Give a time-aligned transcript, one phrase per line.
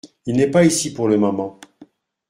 [0.25, 1.59] Il n’est pas ici pour le moment.